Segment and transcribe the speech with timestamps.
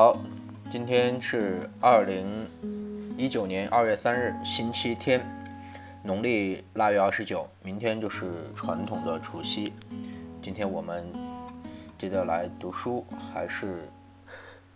[0.00, 0.18] 好，
[0.70, 2.46] 今天是二零
[3.18, 5.20] 一九年二月三日，星期天，
[6.02, 9.74] 农历腊月二十九，明天就是传统的除夕。
[10.40, 11.04] 今天我们
[11.98, 13.90] 接着来读书，还是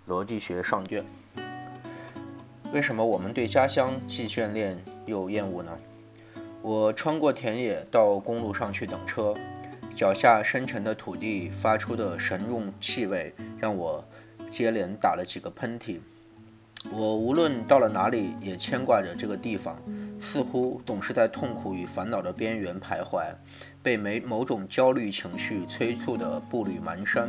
[0.06, 1.02] 逻辑学上卷。
[2.74, 5.78] 为什么我们对家乡既眷恋又厌恶呢？
[6.60, 9.32] 我穿过田野到公路上去等车，
[9.96, 14.04] 脚下深沉的土地发出的神用气味让我。
[14.50, 15.98] 接连打了几个喷嚏，
[16.92, 19.76] 我无论到了哪里，也牵挂着这个地方，
[20.20, 23.24] 似乎总是在痛苦与烦恼的边缘徘徊，
[23.82, 27.28] 被没某种焦虑情绪催促的步履蹒跚。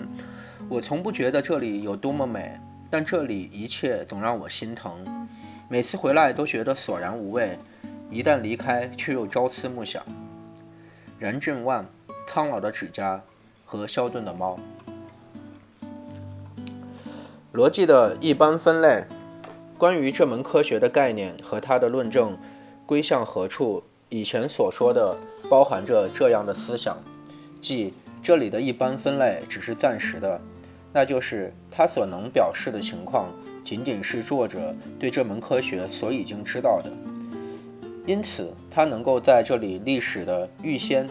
[0.70, 2.60] 我从不觉得这里有多么美，
[2.90, 5.04] 但这里一切总让我心疼。
[5.68, 7.58] 每次回来都觉得索然无味，
[8.12, 10.04] 一旦离开，却又朝思暮想。
[11.18, 11.86] 任正万，
[12.28, 13.22] 苍老的指甲
[13.66, 14.60] 和肖顿的猫。
[17.56, 19.06] 逻辑的一般分类，
[19.78, 22.38] 关于这门科学的概念和它的论证
[22.86, 25.16] 归向何处，以前所说的
[25.50, 26.98] 包含着这样的思想，
[27.62, 30.42] 即这里的一般分类只是暂时的，
[30.92, 33.30] 那就是它所能表示的情况
[33.64, 36.92] 仅仅是作者对这门科学所已经知道的，
[38.06, 41.08] 因此它能够在这里历史的预先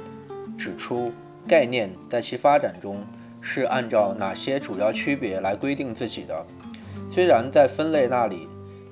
[0.59, 1.11] 指出
[1.49, 3.03] 概念在其发展中。
[3.47, 6.45] 是按照哪些主要区别来规定自己的？
[7.11, 8.49] 虽然在分类那里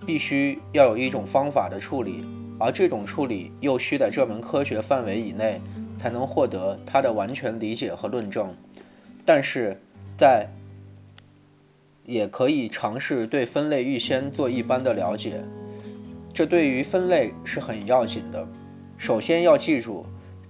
[0.07, 2.23] 必须要有一种方法的处理，
[2.61, 5.59] 而这种处理又需在这门科学范围以内
[5.97, 8.55] 才能获得它的完全理解和论证，
[9.25, 9.81] 但是
[10.19, 10.47] 在
[12.05, 15.43] 也可以尝试对分类预先做一般的了解，
[16.35, 18.47] 这对于分类是很要紧的。
[18.99, 20.05] 首先要记住。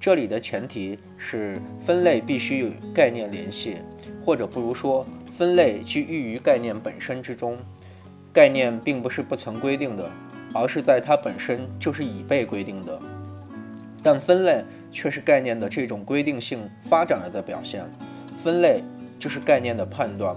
[0.05, 3.77] 这里的前提是分类必须与概念联系，
[4.25, 7.59] 或者不如说，分类即寓于概念本身之中。
[8.33, 10.11] 概念并不是不曾规定的，
[10.55, 12.99] 而是在它本身就是已被规定的。
[14.03, 17.85] 但分类却是概念的这种规定性发展了的表现。
[18.37, 18.83] 分类
[19.19, 20.35] 就是概念的判断，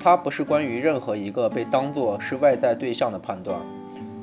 [0.00, 3.60] 它不是关于任何一个被当作是外在对象的判断，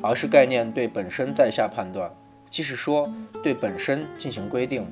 [0.01, 2.11] 而是概念对本身在下判断。
[2.49, 4.85] 即是说，对本身进行规定，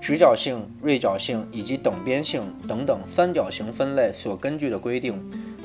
[0.00, 5.20] 直角性、锐角性以及等边性等等三角形分类所根据的规定，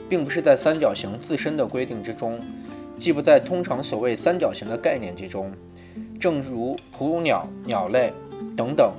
[0.09, 2.39] 并不是在三角形自身的规定之中，
[2.97, 5.51] 既不在通常所谓三角形的概念之中，
[6.19, 8.11] 正如哺乳鸟、鸟类
[8.57, 8.93] 等等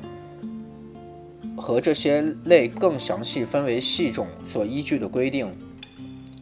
[1.57, 5.53] 和这些类更详细分为系种所依据的规定，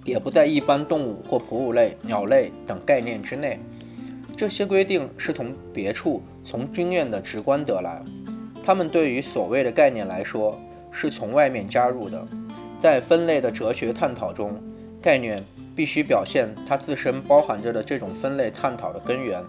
[0.04, 3.58] 也不在一般动物或哺乳类、鸟类等概念之内。
[4.34, 8.02] 这些规定是从别处、从经验的直观得来，
[8.64, 12.26] 它们对于所谓的概念来说是从外面加入的。
[12.80, 14.60] 在分类的哲学探讨中，
[15.00, 19.42] 概念必须表现它自身包含着的这种分类探讨的根源。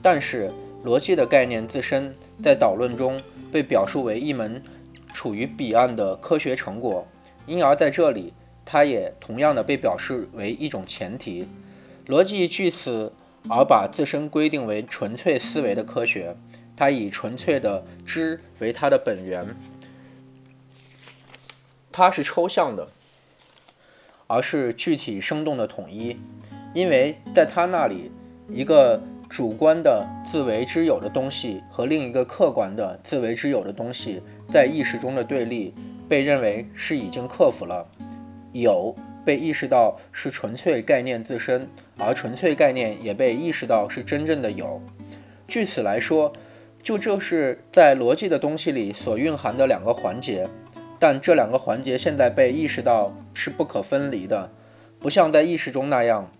[0.00, 0.50] 但是，
[0.84, 2.12] 逻辑的概念自身
[2.42, 3.20] 在导论中
[3.50, 4.62] 被表述为一门
[5.12, 7.06] 处于彼岸的科学成果，
[7.46, 8.32] 因而在这里，
[8.64, 11.48] 它也同样的被表示为一种前提。
[12.06, 13.12] 逻辑据此。
[13.48, 16.36] 而把自身规定为纯粹思维的科学，
[16.76, 19.46] 它以纯粹的知为它的本源，
[21.90, 22.88] 它是抽象的，
[24.26, 26.18] 而是具体生动的统一，
[26.74, 28.10] 因为在它那里，
[28.50, 34.22] 一个主观的自为之有的东西和另一个客观的自为之有的东西
[34.52, 35.74] 在意识中的对立，
[36.08, 37.88] 被认为是已经克服了
[38.52, 38.94] 有。
[39.24, 44.80] 被意识到是纯粹概念自身，而纯粹概念也被意识到是真正的有。
[45.48, 46.32] 据此来说，
[46.86, 50.48] 就这是在逻辑的东西里所蕴含的两个环节，
[51.00, 54.52] 但这两个环节现在被意识到是不可分离的，
[55.00, 56.30] 不像在意识中那样，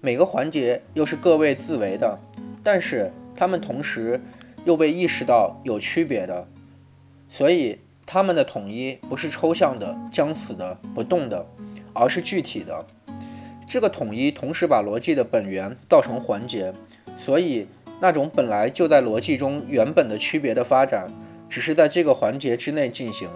[0.00, 2.18] 每个环节又是各为自为的，
[2.64, 4.20] 但是它们同时
[4.64, 6.48] 又被意识到有区别的，
[7.28, 11.46] 所以它们的统一不是抽象的、僵死的、不动的。
[11.92, 12.84] 而是具体的，
[13.68, 16.74] 这个统一同时把逻辑的本源造成环节，
[17.16, 17.68] 所以
[18.00, 21.12] 那种本来就在逻辑中原本的区别的发展，
[21.48, 23.28] 只是在这个环节之内进行。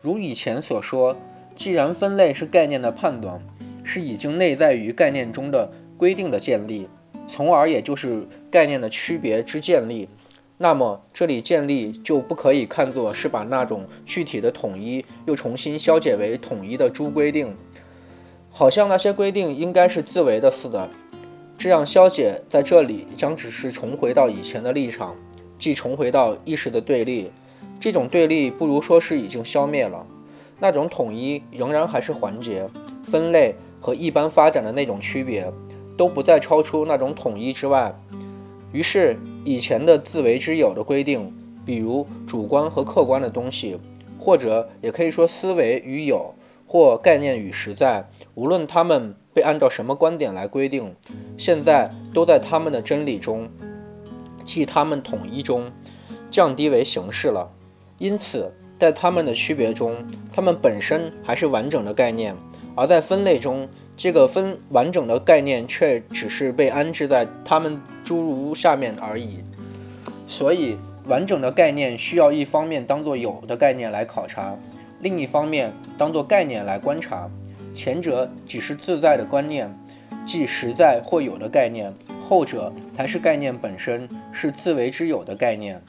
[0.00, 1.16] 如以前所说，
[1.56, 3.42] 既然分类是概念的判断，
[3.82, 6.88] 是已经内在于概念中的规定的建立，
[7.26, 10.08] 从而也就是概念的区别之建立。
[10.60, 17.56] 那么，这里建立就不可以看作是把那种具体的统一又重新消解为统一的诸规定。
[18.50, 20.90] 好像那些规定应该是自为的似的，
[21.58, 25.16] 这样消解在这里将只是重回到以前的立场，
[25.58, 27.32] 即重回到意识的对立。
[27.80, 30.06] 这种对立不如说是已经消灭了，
[30.60, 32.68] 那种统一仍然还是环节，
[33.02, 35.52] 分类和一般发展的那种区别，
[35.96, 37.92] 都不再超出那种统一之外。
[38.70, 41.34] 于是，以前的自为之有的规定，
[41.66, 43.76] 比如主观和客观的东西，
[44.16, 46.34] 或者也可以说思维与有，
[46.68, 50.94] 或概念与实在，无论他们被按照什么观点来规定，
[51.38, 53.48] 现在都在他们的真理中，
[54.44, 55.70] 即他们统一中，
[56.30, 57.52] 降低为形式了。
[57.98, 59.94] 因此，在他们的区别中，
[60.32, 62.34] 他们本身还是完整的概念；
[62.74, 69.38] 而在分类中，这个分完整的概念却只是被安置在他们诸如下面而已。
[70.26, 70.76] 所以，
[71.06, 74.56] 完整的概念需要一方面当做有的概念来考察，
[75.00, 77.30] 另一方面当做概念来观察。
[77.72, 79.72] 前者只是自在的观念，
[80.28, 81.90] 即实在或有的概念；
[82.20, 85.82] 后者才是概念本身，是自为之有的概念。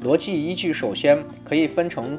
[0.00, 2.16] 逻辑依据首先可以分成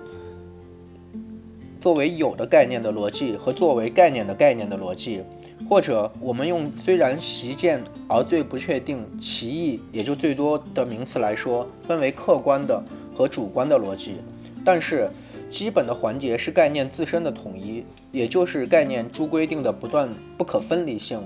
[1.79, 5.23] 作为有的概念的逻辑和作为概念的概念的逻辑，
[5.69, 12.83] 或者我们用虽然习见而最不确定其意也就最多的名词来说，分为客观的
[13.15, 14.15] 和主观的逻辑。
[14.63, 15.09] 但是
[15.49, 21.21] 基本的环节是概念自身的统一，也就是概念诸规定的不断不可分离性。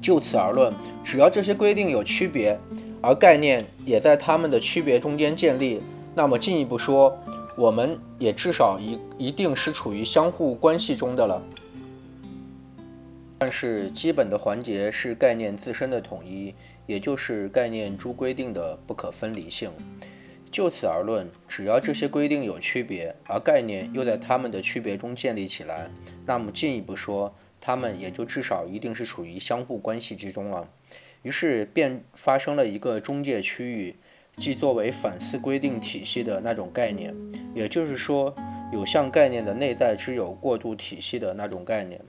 [0.00, 0.72] 就此而论，
[1.02, 2.58] 只要这些规定有区别。
[3.06, 5.78] 而概念也在它们的区别中间建立，
[6.14, 7.14] 那么进一步说，
[7.54, 11.42] 我们也至少一一定是处于相互关系中的了。
[13.44, 16.54] 但是基本的环节是概念自身的统一，
[16.86, 19.70] 也就是概念诸规定的不可分离性。
[20.50, 25.90] 就此而论，只要这些规定有区别，而概念又在它们的区别中建立起来，
[26.24, 30.66] 那么进一步说，它们也就至少一定是处于相互关系之中了。
[31.20, 33.94] 于是便发生了一个中介区域，
[34.38, 37.14] 即作为反思规定体系的那种概念，
[37.54, 38.34] 也就是说，
[38.74, 42.00] 有向概念的内在之有过渡体系的那种概念。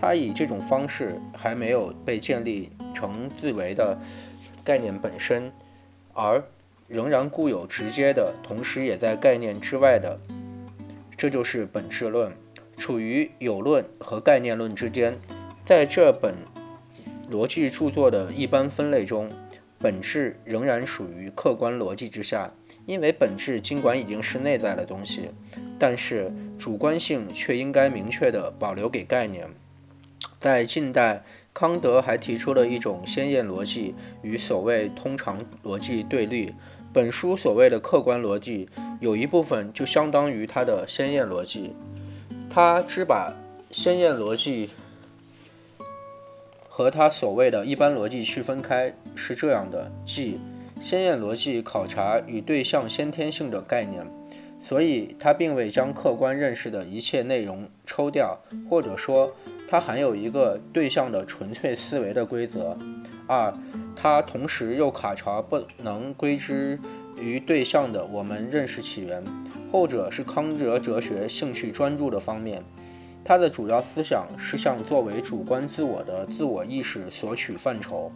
[0.00, 3.98] 它以这种方式还没有被建立成自为的
[4.64, 5.52] 概念本身，
[6.14, 6.42] 而
[6.88, 10.18] 仍然固有直接的，同时也在概念之外的，
[11.16, 12.32] 这就是本质论，
[12.78, 15.14] 处于有论和概念论之间。
[15.64, 16.34] 在这本。
[17.28, 19.28] 逻辑著作的一般分类中，
[19.80, 22.52] 本质仍然属于客观逻辑之下，
[22.86, 25.30] 因为本质尽管已经是内在的东西，
[25.78, 29.48] 但是主观性却应该明确地保留给概念。
[30.38, 36.54] 在近代，康德还提出了一种先验逻辑与所谓通常逻辑对立。
[36.92, 38.68] 本书所谓的客观逻辑，
[39.00, 41.72] 有一部分就相当于他的先验逻辑。
[42.48, 43.34] 他只把
[43.70, 44.70] 先验逻辑。
[46.68, 50.38] 和他所谓的一般逻辑区分开是这样的：即
[50.78, 54.06] 先验逻辑考察与对象先天性的概念，
[54.60, 58.38] 所以它并未将客观认识的一切内容抽掉，
[58.68, 59.34] 或者说
[59.66, 62.76] 它含有一个对象的纯粹思维的规则；
[63.26, 63.52] 二，
[63.96, 66.78] 它同时又考察不能归之
[67.18, 69.24] 于对象的我们认识起源，
[69.72, 72.62] 后者是康德哲学兴趣专注的方面。
[73.24, 78.12] 他的主要思想是向作为主观自我的自我意识索取范畴。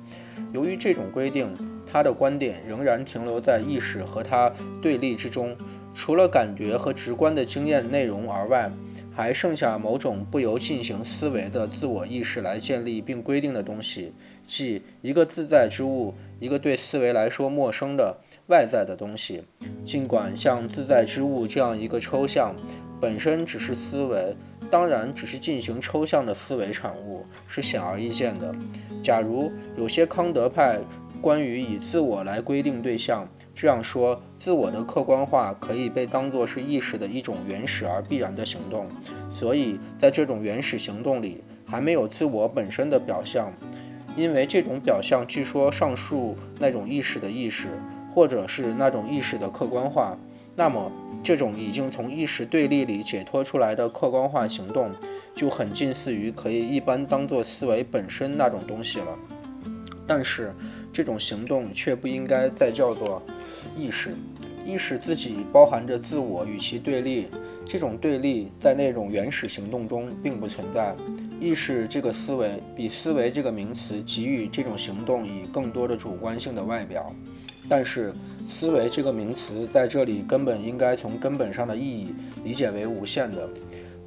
[0.52, 1.52] 由于这种规定，
[1.90, 5.56] 他的观点仍然停留在意识和他对立之中。
[5.92, 8.70] 除了感觉和直观的经验内容而外，
[9.12, 18.16] 还剩下某种不由进行思维的自我意识来建立并规定的东西，即一个自在之物，一个对思维来说陌生的
[18.46, 19.42] 外在的东西。
[19.84, 22.54] 尽管像自在之物这样一个抽象，
[23.00, 24.36] 本身只是思维。
[24.70, 28.54] 当然，只是进行抽象的思维产物是显而易见的。
[29.02, 30.78] 假如有些康德派
[31.20, 38.86] 关于以自我来规定对象这样说，自我的客观化可以被当作是意识的一种原始而必然的行动，
[39.30, 43.52] 所以在这种原始行动里还没有自我本身的表象，
[44.16, 47.68] 因为这种表象据说上述那种意识的意识，
[48.14, 50.16] 或者是那种意识的客观化。
[50.56, 50.90] 那么，
[51.22, 54.90] 这种已经从意识对立里解脱出来的客观化行动，
[55.34, 59.16] 就很近似于可以一般当作思维本身那种东西了。
[60.06, 60.52] 但是，
[60.92, 63.22] 这种行动却不应该再叫做
[63.76, 64.14] 意识。
[64.64, 67.28] 意识自己包含着自我与其对立，
[67.66, 70.94] 这种对立在那种原始行动中并不存在。
[71.40, 77.14] 意识这个思维比思维这个名词给予这种行动以更多的主观性的外表。
[77.68, 78.12] 但是，
[78.48, 82.12] 思维这个名词在这里根本应该从根本上的意义
[82.44, 83.48] 理解为无限的，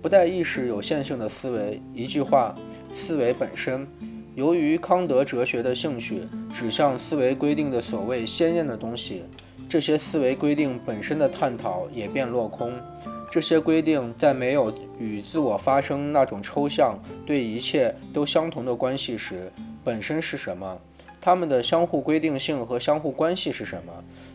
[0.02, 1.82] 不带意识有限性的思维。
[1.94, 2.54] 一句话，
[2.94, 3.88] 思维本身
[4.36, 9.24] 由于康德哲学的兴趣指向思维规定的所谓鲜艳的东西，
[9.70, 12.74] 这些思维规定本身的探讨也便落空。
[13.32, 16.98] 这些规定在没有与自我发生那种抽象、
[17.28, 19.52] 对一切都相同的关系时，
[19.84, 20.80] 本身是什么？
[21.22, 23.94] 它们的相互规定性和相互关系是什么？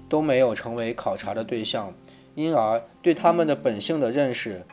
[0.09, 1.93] 都没有成为考察的对象，
[2.37, 4.65] 因而对它们的本性的认识，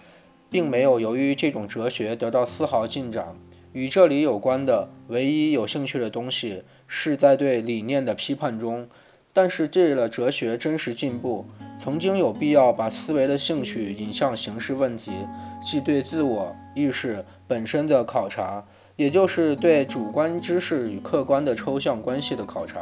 [0.52, 3.36] 并没有由于这种哲学得到丝毫进展。
[3.76, 8.88] 与这里有关的唯一有兴趣的东西，是在对理念的批判中。
[9.34, 11.46] 但是，这了哲学真实进步，
[11.78, 15.12] 曾经有必要把思维的兴趣引向形式问题，
[15.62, 18.64] 即对自我意识本身的考察，
[18.96, 22.80] 也就是对主观知识与客观的抽象关系的考察，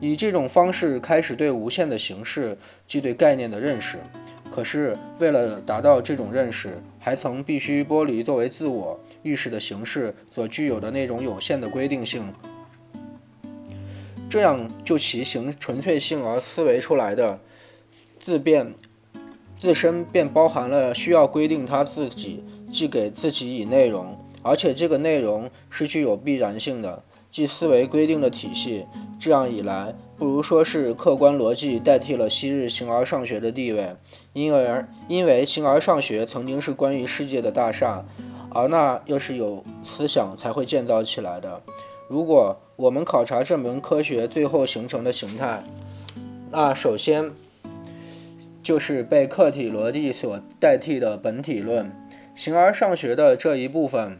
[0.00, 3.98] 以这种方式开始对无限的形式，即对概念的认识。
[4.54, 12.32] 可是，为了达到这种认识，还曾必须剥离作为自我意识的形式所具有的那种有限的规定性，
[14.30, 17.40] 这样就其形纯粹性而思维出来的
[18.20, 18.72] 自变
[19.58, 28.86] 自身便包含了需要规定它自己，即给自己以内容，而且这个内容是具有必然性的，即思维规定的体系。
[29.18, 29.96] 这样一来。
[30.16, 33.96] 不如说是客观逻辑代替了昔日形而上学的地位，
[34.32, 38.04] 因而因为形而上学曾经是关于世界的大厦，
[38.50, 41.60] 而那又是有思想才会建造起来的。
[42.08, 45.64] 如果我们考察这门科学最后形成的形态，
[46.52, 47.32] 那首先
[48.62, 51.90] 就是被客体逻辑所代替的本体论。
[52.34, 54.18] 形而上学的这一部分，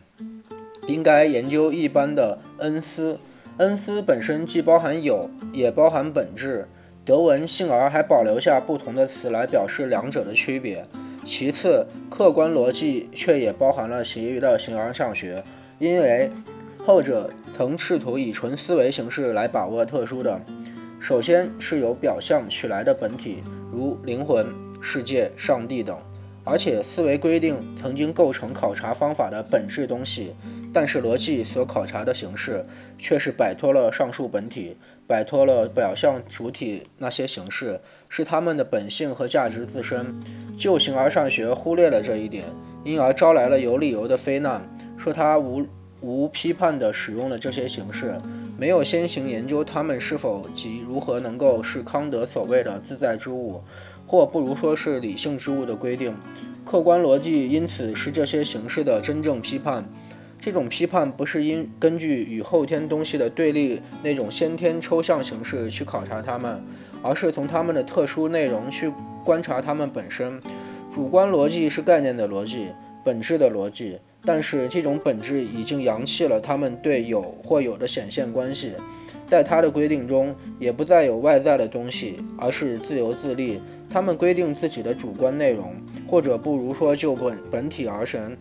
[0.88, 3.18] 应该研究一般的恩思。
[3.58, 6.66] 恩思本身既包含有，也包含本质。
[7.04, 10.84] 德文幸而还保留下不同的词来表示两者的区别。
[11.24, 15.44] 其次，客观逻辑却也包含了其余的形而上学，
[15.78, 16.32] 因为
[16.84, 20.40] 后者曾试图以纯思维形式来把握特殊的。
[20.98, 25.96] 首先是由表象取来的本体，如灵魂、世界、上帝等。
[26.42, 30.34] 而且，思维规定曾经构成考察方法的本质东西，
[30.74, 32.66] 但是逻辑所考察的形式
[32.98, 34.76] 却是摆脱了上述本体，
[35.06, 40.14] 摆脱了表象主体那些形式，是他们的本性和价值自身。
[40.58, 42.46] 旧形而上学忽略了这一点，
[42.82, 45.64] 因而招来了有理由的非难，说他无
[46.00, 48.20] 无批判地使用了这些形式，
[48.58, 53.62] 没有先行研究他们是否及如何能够是康德所谓的自在之物。
[54.06, 56.14] 或不如说是理性之物的规定，
[56.64, 59.88] 客观逻辑因此是这些形式的真正批判。
[60.44, 66.62] 这种批判不是因根据与后天东西的对立那种先天抽象形式去考察它们，
[67.02, 68.92] 而是从它们的特殊内容去
[69.24, 70.38] 观察它们本身。
[70.94, 72.66] 主观逻辑是概念的逻辑，
[73.02, 78.72] 本质的逻辑，但是这种本质已经扬弃了它们对有或有的显现关系。
[79.26, 83.62] 在它的规定中，也不再有外在的东西，而是自由自立。
[83.88, 85.74] 他们规定自己的主观内容，
[86.06, 88.36] 或者不如说就本本体而神。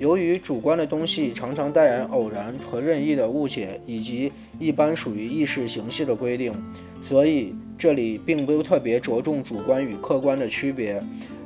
[0.00, 6.54] 由于主观的东西常常带染偶然和任意的误解，以及一般属于意识形式的规定，
[7.02, 10.98] 所以这里并不特别着重主观与客观的区别。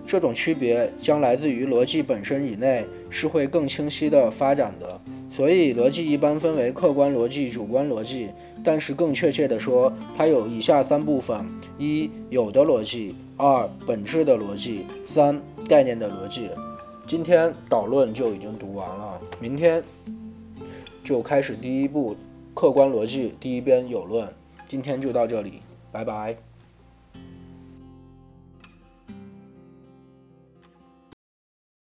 [0.07, 5.01] 这种区别将来自于逻辑本身以内，是会更清晰地发展的。
[5.29, 8.29] 所以，逻辑一般分为客观逻辑、主观逻辑。
[8.63, 11.45] 但是，更确切地说，它有以下三部分：
[11.77, 16.51] 一、有的逻辑；二、本质的逻辑；三、概念的逻辑。
[17.07, 19.83] 今天导论就已经读完了，明天
[21.05, 22.17] 就开始第一步
[22.55, 24.27] 客观逻辑第一篇有论。
[24.67, 25.61] 今天就到这里，
[25.93, 26.35] 拜拜。